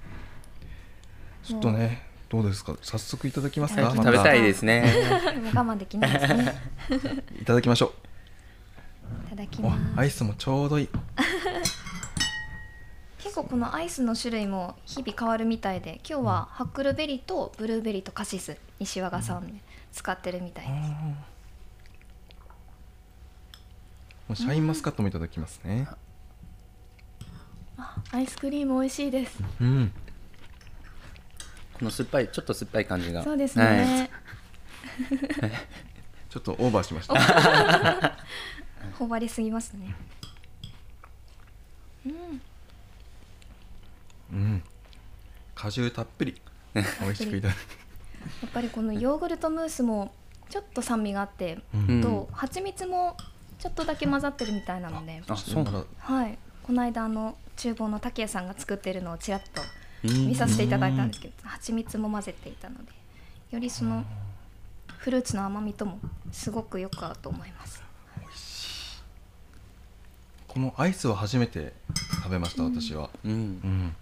[1.43, 2.77] ちょっとねどうですか？
[2.81, 3.81] 早速いただきますか？
[3.89, 4.85] はい食べたいでですね。
[5.53, 6.55] 我慢できないですね。
[7.41, 7.91] いただきましょ
[9.25, 9.81] いただきます。
[9.99, 10.89] アイスもちょうどいい。
[13.19, 19.53] 結構このアイスの種類も日々変わるみたいで今日はハックルベリーとブルーベリーとカシス西和賀さんで
[19.91, 20.91] 使ってるみたいです
[24.35, 25.87] シャインマスカットもいただきますね。
[28.11, 29.37] アイスクリーム美味しいです。
[29.61, 29.91] うん。
[31.73, 33.23] この酸っぱいちょっと酸っぱい感じが。
[33.23, 33.77] そうですはい。
[33.77, 34.09] ね、
[36.29, 37.15] ちょっとオーバーしました。
[38.97, 39.95] 頬張りすぎますね。
[44.31, 44.63] うん。
[45.55, 46.41] 果汁たっぷり。
[46.73, 47.57] 美味しくいただき
[48.43, 50.13] やっぱりこのヨーグルトムースも
[50.49, 52.01] ちょっと酸味があって、うん。
[52.01, 53.17] と蜂蜜も
[53.67, 55.21] ちょっとだけ混ざってるみたいなので。
[55.27, 55.83] あそうなんだ。
[55.99, 56.37] はい。
[56.63, 59.61] この間あの厨房の竹谷さんが作ってるのをちらっと
[60.05, 60.27] うん。
[60.27, 62.91] 見させていただいたんですけど蜂蜜も混ぜていたので
[63.51, 64.05] よりその
[64.99, 65.99] フルーツの甘みとも
[66.31, 67.83] すごくよく合うと思います。
[70.47, 71.73] このアイスは初めて
[72.23, 73.09] 食べました私は。
[73.25, 73.31] うん。
[73.31, 73.35] う
[73.67, 73.95] ん。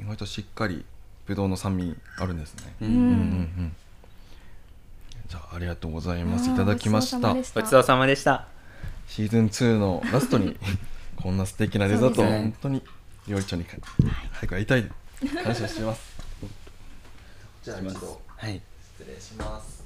[0.00, 0.84] 意外としっかり
[1.26, 2.74] ぶどうの酸味あるんですね。
[2.80, 2.90] ううん。
[2.90, 3.76] うんうんうん
[5.28, 6.48] じゃあありがとうございます。
[6.50, 7.34] いただきました。
[7.34, 8.46] ごちそうさまでした。
[9.08, 10.56] シーズン2のラストに
[11.16, 12.30] こんな素敵なデザートね。
[12.30, 12.82] 本当に
[13.26, 13.76] 料理長にか
[14.32, 14.90] 早く会いたい。
[15.42, 16.16] 感謝してます。
[17.62, 18.60] じゃあちょっとはい。
[18.98, 19.84] 失礼します。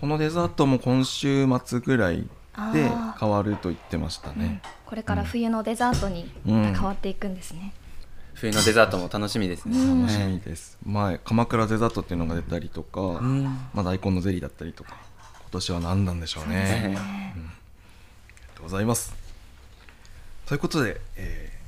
[0.00, 2.28] このデザートも今週末ぐらい
[2.72, 4.38] で変わると言ってましたうん。
[4.38, 7.72] ね、これから冬のデザートに変わっていくんですね、
[8.40, 9.76] 冬のデザートも楽しみですね。
[9.78, 13.44] うん楽しみです、前鎌倉デザートっていうのが出たりとか、うん。
[13.74, 14.96] まあ、大根のゼリーだったりとか
[15.40, 16.54] 今年は何なんでしょうね。
[16.54, 16.64] ね。
[16.82, 17.00] ありが
[18.54, 19.14] とうございます。
[20.46, 21.58] ということで、えー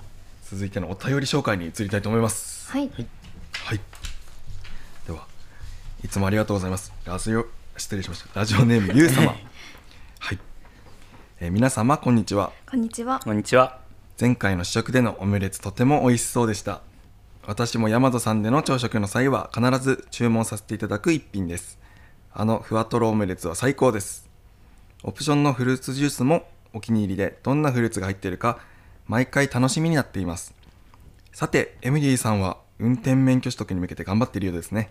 [0.51, 2.73] 続いてのお便り紹介に移りたいと思います。
[2.73, 3.81] はい、はい。
[5.07, 5.25] では
[6.05, 6.93] いつもありがとうございます。
[7.05, 8.41] ラジオ失礼しました。
[8.41, 9.29] ラジオネームゆう様
[10.19, 10.39] はい、
[11.39, 12.53] えー皆様こんにちは。
[12.69, 13.21] こんにちは。
[13.21, 13.80] こんにちは。
[14.21, 16.83] 前回の試食でのオムレツとても美味しそうでした。
[17.47, 21.79] 私も大和さんでの朝食の際は必ず注文させていただく一品です。
[22.31, 24.29] あのふわとろオムレツは最高です。
[25.05, 28.59] オプションのフルーツジュースもお気に入りでどんなフルーツが入っているか
[29.07, 30.55] 毎回楽しみになっています。
[31.33, 34.91] さてエミリーさんは運転免許取得に向けて頑張っているようですね。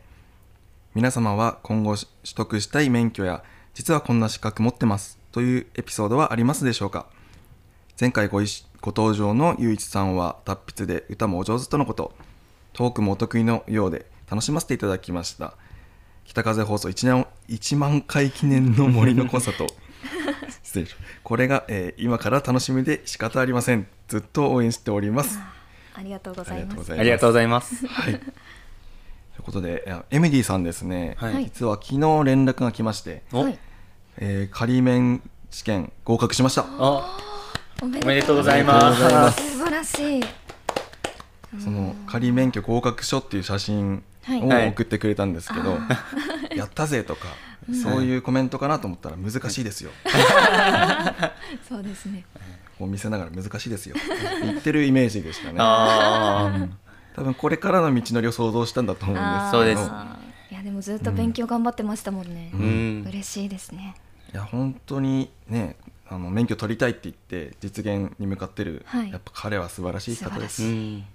[0.96, 3.44] 皆様は今後取得したい免許や
[3.76, 7.06] 実はこんな資格持ってますというエピソードはありますでしょうか？
[8.00, 12.14] 前回ご一ご登場のゆういちさんは達筆で歌もお上手とのこと
[12.72, 15.56] トークもお得意のようで楽しませていただきました。
[16.24, 19.68] 北風放送 1, 年1万回記念の森のコンサート。
[20.64, 23.86] 失礼しこれが、えー今から楽しみで仕方ありません。
[24.08, 25.38] ずっと応援しております。
[25.94, 26.94] ありがとうございます。
[26.94, 27.86] ありがとうございます。
[27.86, 28.14] はい。
[28.14, 28.22] とい
[29.40, 31.44] うことでエミディさんですね、はい。
[31.44, 33.60] 実は昨日連絡が来まして、おはい。
[34.20, 36.66] えー仮免試験合格しました。
[36.80, 37.29] あ、
[37.82, 39.58] おめでとうございます。
[39.58, 40.24] 素晴らしい。
[41.64, 44.68] その仮免許合格書っていう写真はい。
[44.68, 45.78] を送ってくれたんですけど、
[46.56, 47.28] やったぜとか、
[47.74, 49.92] そういうコメントかなと思ったら難しいですよ、
[51.68, 52.26] そうですね。
[52.78, 53.96] こう見せながら難しいですよ。
[54.42, 55.56] 言ってるイメージでしたね。
[55.60, 56.68] ああ
[57.16, 59.92] 多分これからの道のりを想像したんだと思うんですそうです。
[60.52, 63.06] いやでもずっと勉強頑張ってましたもんね、うん。
[63.08, 63.96] 嬉しいですね。
[64.34, 65.76] いや本当にね
[66.12, 69.12] あの免許取りたいって言って実現に向かってる、はい。
[69.12, 70.64] やっぱ彼は素晴らしい方です。
[70.64, 71.06] うん。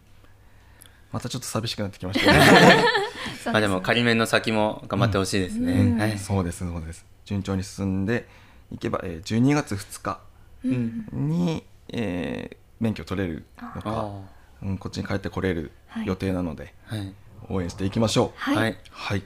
[1.11, 2.85] またちょっと寂しくなってきましたね。
[3.43, 5.99] そうまあでも仮面の先も頑張ってほしいですね、うん。
[5.99, 6.19] はい。
[6.19, 7.05] そうですそうです。
[7.25, 8.29] 順調に進んで
[8.71, 10.21] いけば、えー12月2日
[10.65, 11.09] うん。
[11.13, 14.21] に、えー免許取れるのか、あ
[14.63, 16.07] うん、こっちに帰ってこれるはい。
[16.07, 17.15] 予定なので、あはい。
[17.49, 18.39] 応援していきましょう。
[18.39, 18.79] はい、はい。
[18.91, 19.23] はい。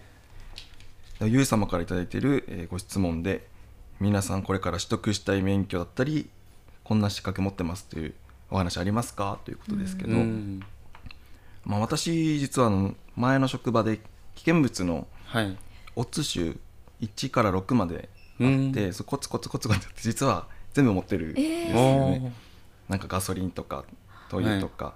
[1.20, 3.46] でゆう様から頂いている、えーご質問で
[4.00, 6.30] 皆さんこれから取得したい免許だったり
[6.84, 8.14] こんな資格持ってますという
[8.50, 9.38] お話ありますか？
[9.44, 10.62] ということですけど、うん。
[11.64, 13.98] まあ、私実はあの前の職場で
[14.34, 15.56] 危険物のはい。
[15.96, 16.54] オッズ種
[17.00, 18.08] 1から6まで
[18.40, 18.92] あって、うん。
[18.92, 22.32] そうコツコツコツコツって実は全部持ってるんですよえね、
[22.88, 23.84] なんかガソリンとか
[24.30, 24.94] 灯油とか、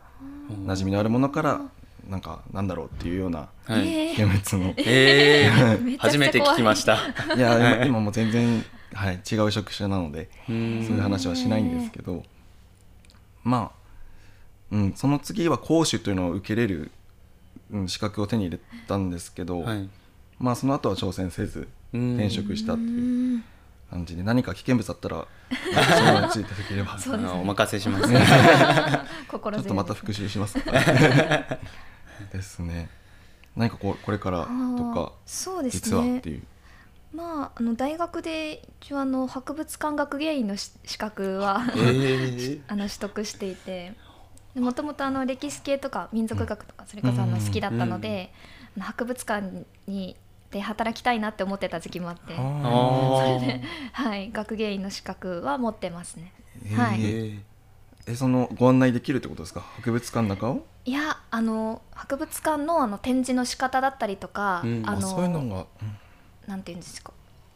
[0.64, 1.60] 馴染みのあるものから
[2.08, 5.98] なんかなんだろうっていうような危険物の、えー。
[5.98, 6.98] 初めて聞きました。
[7.36, 7.76] いやはい。
[7.78, 12.22] 今今もう全然、はい、違う職種なのでうそうんいう話はしないんですけど
[13.44, 16.90] まあ、うん、その次は講習というのを受けれる、
[17.70, 19.88] うん、資格を手に入れたんですけど、はい。
[20.38, 22.14] まあその後は挑戦せずうん。
[22.14, 23.44] 転職したってういうん
[23.90, 25.26] 感じで何か危険物あったら
[25.98, 26.96] そのうちいただければ。
[26.96, 27.40] ちそうですね。
[27.40, 28.08] お任せします。
[29.28, 29.62] 心強い。
[29.62, 30.72] ょっとまた復習しますか。
[32.32, 32.88] ですね。
[33.54, 34.46] 何かこうこれから
[34.78, 36.42] とかそうです実はっねていう
[37.14, 42.62] まああの大学で一応あの博物館学芸員のし資格はえー。
[42.68, 43.92] あの取得していて
[44.54, 47.44] もともとあの歴史系とか民族学とかそれこそあのうん。
[47.44, 48.32] 好きだったので、
[48.76, 50.16] あの博物館に
[50.50, 56.32] で働きたいなって思ってた時期もあって、ああーはい、学芸員の資格は持ってますね。
[56.66, 56.74] ー。
[56.76, 57.00] はい。
[57.02, 57.40] えー
[58.04, 59.60] えそのご案内できるってことですか？
[59.60, 60.66] 博物館の中を？
[60.84, 64.82] いやあの博物館のあの展示の仕方だったりとか、うん。
[64.84, 65.96] あのあそういうのが、うん
[66.46, 67.12] なんていうんですか？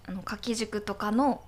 [0.07, 1.43] あの書き塾とかの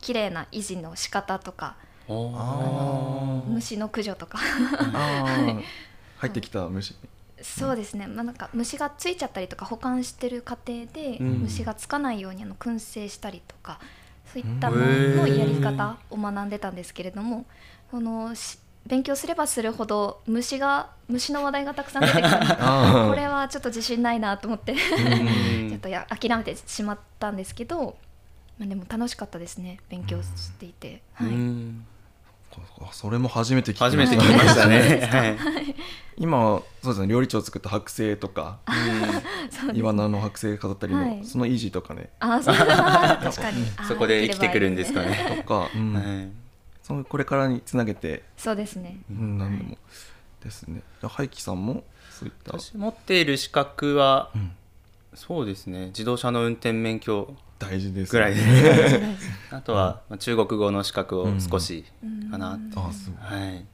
[0.00, 1.76] 綺麗な維持の仕方とか
[2.08, 3.44] あー。
[3.50, 4.38] 虫の駆除とか。
[4.94, 5.62] あー。
[6.18, 6.94] 入ってきた虫。
[7.42, 11.26] そうですね、まあ、なんか虫がついちゃったりとか保管してる過程でうん。
[11.40, 13.78] 虫がつかないようにあの燻製したりとか
[14.32, 14.86] そういったもの
[15.26, 17.44] のやり方を学んでたんですけれども
[17.90, 25.68] このし勉強すればするほど虫が虫の話題がたくさん出てきたので これはちょっと自信ないなと思ってうん。
[25.70, 27.96] ちょっとや諦めてしまったんですけど、
[28.58, 31.28] まあ、でも楽しかったですね勉強していて、はい。
[32.92, 35.00] それも初めて聞きま初しためて聞きましたね。
[35.10, 35.26] は
[35.60, 35.74] い。
[36.16, 37.08] 今はそうですね。
[37.08, 38.58] 料理長を作った剥製とか
[39.72, 41.24] イワナの剥製飾ったりの、はい。
[41.24, 42.10] その維持とかね。
[42.20, 42.54] あそう。
[42.54, 43.66] 確かに。
[43.76, 45.42] あそこで生きてくるんですかね。
[45.42, 45.94] とか、うん。
[45.94, 46.43] はい
[46.84, 48.98] そうこれからにつなげて、そうですね。
[49.10, 49.78] うん、何でも。
[50.42, 50.82] ですね。
[51.00, 54.52] じゃあ廃棄さんもそういった、私持っている資格はうん。
[55.14, 55.86] そうですね。
[55.86, 58.42] 自動車の運転免許大事ですぐらいで。
[58.42, 59.16] ね
[59.50, 61.84] あとはまあ中国語の資格を少し
[62.30, 62.56] かな。
[62.56, 63.64] ってあすごいはい。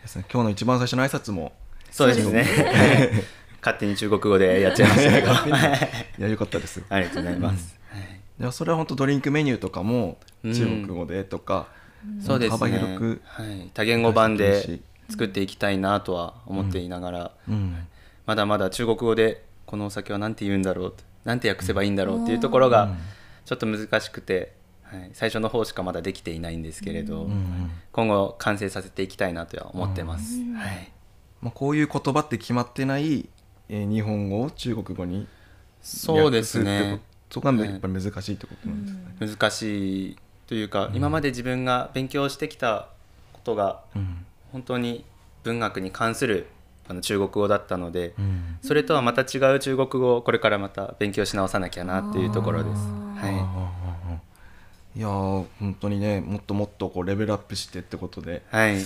[0.00, 0.24] ですね。
[0.32, 1.52] 今日の一番最初の挨拶も
[1.90, 2.42] そうですね。
[2.42, 3.10] は い
[3.60, 5.28] 勝手に中国語でやっちゃいましたけど。
[5.52, 6.06] はい。
[6.18, 6.82] いや良かったです。
[6.88, 7.78] ありがとうございます。
[7.90, 10.54] はいいやそれは本当ドリンクメニューとかもうん。
[10.54, 11.68] 中国語でとか、
[12.24, 12.58] そうですね。
[12.58, 17.86] 幅広く、はい、多言語版で作っていきたいなとは思っていながら、うん。
[18.26, 22.96] まだまだ中国語でこのお酒は何て言うんだろうと何て訳せばいいんだろうっていうところがうん。
[23.44, 27.70] ちょっと難しくて、はい、最初の方しかまだできていないんですけれど、うんうん。
[27.92, 30.54] 今後完成させていきたいなとは思ってます、うん。
[30.54, 30.92] はい、
[31.40, 33.28] まあ、こういう言葉って決まってない、
[33.68, 35.28] えー日本語を中国語に
[35.80, 36.80] そうです訳ね。
[36.80, 37.00] すって
[37.34, 37.70] ことがはい。
[37.70, 42.88] やっぱり難しいってことなんですね、難しいというか、今まで自分が勉強してきた
[43.32, 44.26] ことがうん。
[44.52, 45.04] 本当に
[45.42, 46.46] 文学に関する
[46.88, 48.58] あの中国語だったので、うん。
[48.62, 52.76] それとはまた違う中国語をこれからまた勉強し直さなきゃなっていうところです。
[52.76, 53.66] はい。
[55.00, 58.76] やー本当にねもっともっとこうレベルアップしてってことでい、はい、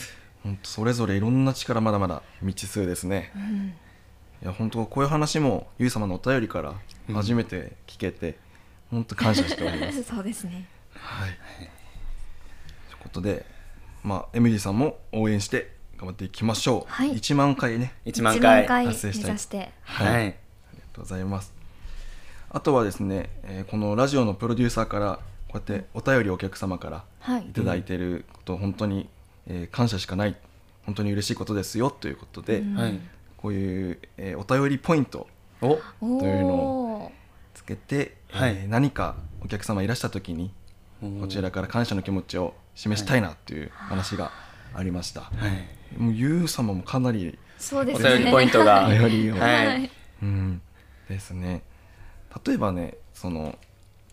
[0.43, 3.33] 本当それぞれいろんな力まだまだ未知数ですね。
[3.37, 3.75] うん。
[4.43, 6.75] いや本当こういう話もゆう様のお便りから
[7.13, 8.39] 初めて聞けて、
[8.91, 10.03] 本当感謝しております。
[10.15, 10.67] そうですね
[11.01, 11.31] はい。
[12.89, 13.45] ということで
[14.03, 17.13] まあ MD さんも応援して頑張っていきましょう、はい。
[17.13, 19.31] 1万回ね1万回1回目達成したい。
[19.31, 19.71] 指して。
[19.83, 20.35] はい、ありが
[20.93, 21.53] とうございます。
[22.53, 27.43] あとはですね、えーこのラジオのプロデューサーからこうやってお便りをお客様からはい。
[27.43, 29.09] いただいていること、本当に、
[29.47, 30.37] えー感謝しかない。
[30.87, 31.91] 本当に嬉しいことですよ。
[31.91, 32.75] ということで、うん。
[32.75, 32.99] はい。
[33.37, 35.27] こういう、えーお便りポイント
[35.61, 37.13] というのお
[37.55, 38.51] つけて、はい。
[38.53, 40.53] えー何かお客様いらした時に
[41.01, 44.31] こちらから感謝の気持ちを示したいなという話が
[44.75, 45.99] ありました、はい。
[45.99, 48.09] もうゆう様もかなりそうですね。
[48.09, 48.87] お便りポイントが。
[48.87, 49.35] お便りを。
[49.37, 49.67] はい。
[49.67, 49.91] はい。
[50.23, 50.63] うん。
[51.09, 51.63] ですね。
[52.47, 53.59] 例えばねその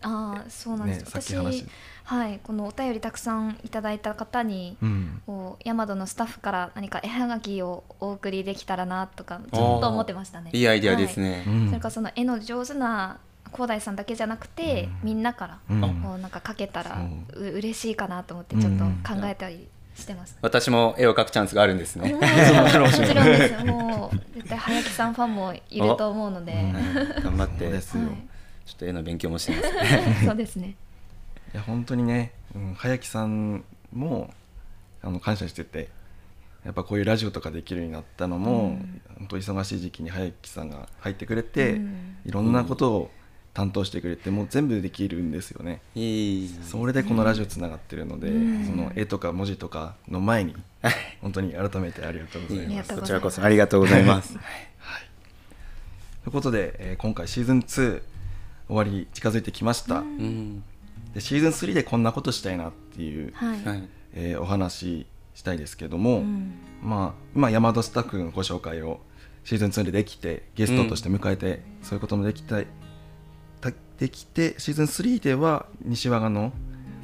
[0.01, 1.65] ああそうなんです、ね私話。
[2.03, 2.39] はい。
[2.43, 5.21] このお便りたくさんいただいた方に、うん。
[5.25, 10.51] こうヤマドのスタッフから何か絵はがきをお送りできたらなとかちょっと思ってましたね。
[10.53, 11.29] いいアイディアですはい。
[11.29, 11.67] ね、うん。
[11.67, 13.19] それからその絵の上手な
[13.51, 15.81] 広大さんだけじゃなくて、みんなからうん。
[16.01, 16.97] こうなんか描けたら
[17.33, 17.43] そう。
[17.43, 20.37] う嬉しいかなと思ってちょっと考えたりしてます。
[20.41, 23.65] 私も絵を描くチャンスがあるんですね、もちろんもちろんです。
[23.65, 26.53] もう絶対早木さんファンもいると思うので、
[27.23, 27.65] 頑張って。
[27.65, 28.17] そうですよ、はい。
[28.65, 29.73] ちょっと絵の勉強もしてます。
[29.73, 30.75] ね そうですね。
[31.53, 34.33] いや本当にね、うん、早木さんも
[35.01, 35.89] あの感謝してて
[36.65, 39.01] やっぱこういうラジオとかできるようになったのも、うん。
[39.19, 42.17] 本当忙しい時期に早木さんが入ってくれて、うん。
[42.25, 43.11] いろんなことを
[43.57, 45.81] 担当してくれてもう全部できるんですよね。
[45.95, 46.49] いい。
[46.61, 48.65] それでこのラジオつながってるので、うん。
[48.67, 50.55] その絵とか文字とかの前に
[51.23, 52.95] 本当に改めてありがとうございます。
[52.95, 54.33] こちらこそありがとうございます。
[54.33, 54.41] とい
[56.27, 58.01] うことで、えー今回シーズン2終
[58.67, 60.63] わりに近づいてきました、うん。
[61.15, 63.63] でシーズン3でこんなことしたいなっていう、はい。
[63.63, 63.89] はい。
[64.13, 66.51] えーお話したいですけども、うん。
[66.83, 68.99] まあ今山田スタッフのご紹介を
[69.45, 72.69] シーズン2でできてゲストとして迎えて、そういうこともできたいた
[73.99, 76.53] できてシーズン3では西和賀の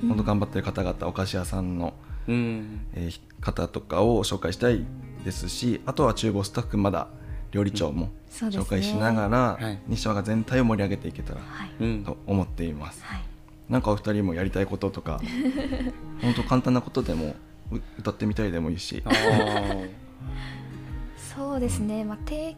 [0.02, 1.94] 本当頑張ってる方々、お菓子屋さんの、
[2.28, 4.86] うんえー方とかを紹介したい
[5.26, 7.08] ですしあとは厨房スタッフまだ
[7.52, 11.72] 料理長も紹介しながら、はい西和賀全体を盛り上げていけたらはい。
[11.80, 13.04] うんと思っています。
[13.04, 13.22] はい。
[13.70, 15.22] なんかお二人もやりたいこととか
[16.22, 17.36] 本当簡単なことでも
[17.72, 19.04] う歌ってみたいでもいいし
[21.36, 22.06] そうですね。
[22.06, 22.56] まあ定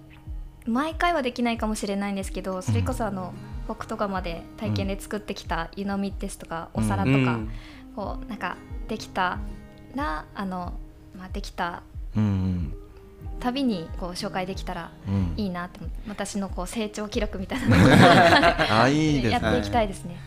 [0.67, 3.33] 毎回はできないかもしれないんですけど、それこそあの
[3.67, 7.51] 僕とかまで体験で作ってきた湯飲みですとか、お皿とか、うん
[7.95, 8.57] こうなんか
[8.89, 9.39] できた
[9.95, 10.73] らあの
[11.17, 11.81] まあできた
[12.13, 12.73] うん
[13.39, 15.13] たびにこう紹介できたらうん。
[15.13, 18.85] うんいいなって思って私のこう成長記録みたいなのを や
[19.37, 20.17] っていきたいですね。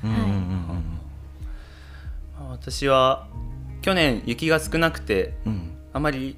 [2.51, 3.27] 私は
[3.81, 5.53] 去年雪が少なくてうん。
[5.53, 6.37] うんあまり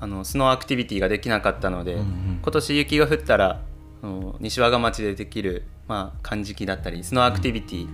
[0.00, 2.38] あのスノーアクティビティができなかったので、うんうん。
[2.42, 3.60] 今年雪が降ったらあ
[4.04, 7.88] の西和賀町でできる、まあ、かんじきだったりスノーアクティビティ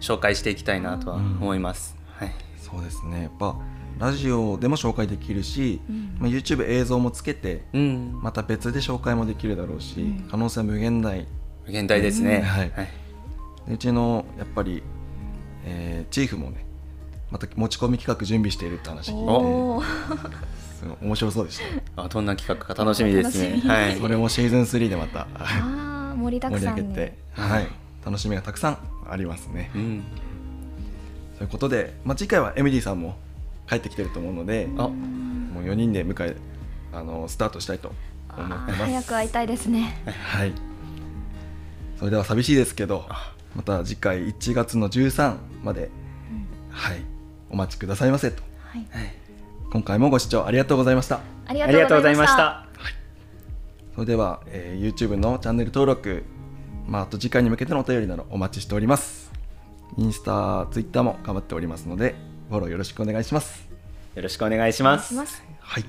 [0.00, 3.22] 紹介していきたいなとは思います、はい、そうですね。
[3.24, 3.56] やっぱ
[3.98, 6.16] ラジオでも紹介できるし、うん。
[6.18, 8.18] まあ、YouTube 映像もつけてうん。
[8.22, 10.28] また別で紹介もできるだろうし、うん。
[10.30, 11.26] 可能性無限大。
[11.66, 12.42] 現代ですね、うん。
[12.42, 12.70] はい。
[12.70, 12.88] はい。
[13.66, 14.82] でうちのやっぱり、
[15.66, 16.64] えーチーフもね
[17.30, 19.26] また持ち込み企画準備しているって話聞い
[20.98, 21.64] て面白そうでした。
[21.76, 23.60] ねあどんな企画か楽しみですね。
[23.60, 23.96] はい。
[23.96, 25.26] それもシーズン3でまた。
[25.34, 26.82] あー盛りだ盛りくさんで。
[26.82, 27.68] 上げて、はい、
[28.04, 29.70] 楽しみがたくさんありますね。
[29.74, 30.04] うん。
[31.38, 33.16] ということで、まあ、次回はエミリーさんも
[33.68, 34.88] 帰ってきてると思うのであ。
[34.88, 36.36] もう4人で迎え
[36.92, 37.92] あのスタートしたいと
[38.36, 38.84] 思ってます。
[38.84, 40.00] 早く会いたいですね。
[40.06, 40.52] はい。
[41.98, 43.04] それでは寂しいですけど、
[43.54, 45.90] また次回1月の13まで、
[46.70, 47.02] はい、
[47.50, 48.42] お待ちくださいませと。
[48.64, 49.19] はい。
[49.72, 51.20] 今回もご視聴ありがとうございました。
[51.46, 52.36] ありがとうございました。
[52.36, 52.66] た
[53.94, 56.24] それでは、えー YouTube のチャンネル登録、
[56.86, 59.30] まあ、あと次回に向けてのお便りなどお待ちしております。
[59.96, 62.14] インスタ、ツイッターも頑張っておりますので、
[62.48, 63.68] フォローよろしくお願いします。
[64.14, 65.42] よろしくお願いしますします。
[65.60, 65.84] はい。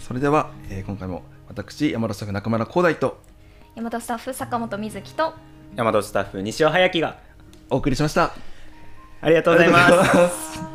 [0.00, 3.18] それでは、えー今回も私、山田スタッフ中村光大と
[3.74, 5.34] 山田スタッフ坂本瑞希と
[5.74, 7.18] 大和スタッフ西尾隼樹が
[7.68, 8.32] お送りしました。
[9.20, 10.71] ありがとうございます